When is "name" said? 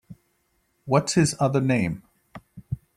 1.61-2.01